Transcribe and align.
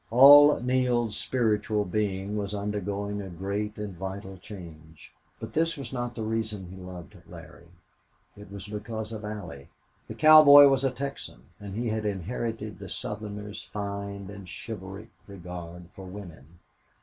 All 0.09 0.59
Neale's 0.59 1.15
spiritual 1.15 1.85
being 1.85 2.35
was 2.35 2.55
undergoing 2.55 3.21
a 3.21 3.29
great 3.29 3.77
and 3.77 3.95
vital 3.95 4.35
change, 4.37 5.13
but 5.39 5.53
this 5.53 5.77
was 5.77 5.93
not 5.93 6.15
the 6.15 6.23
reason 6.23 6.65
he 6.71 6.75
loved 6.75 7.17
Larry. 7.29 7.67
It 8.35 8.51
was 8.51 8.67
because 8.67 9.11
of 9.11 9.23
Allie. 9.23 9.69
The 10.07 10.15
cowboy 10.15 10.65
was 10.69 10.83
a 10.83 10.89
Texan 10.89 11.43
and 11.59 11.75
he 11.75 11.89
had 11.89 12.07
inherited 12.07 12.79
the 12.79 12.89
Southerner's 12.89 13.61
fine 13.63 14.31
and 14.31 14.49
chivalric 14.49 15.09
regard 15.27 15.85
for 15.95 16.05
women. 16.05 16.57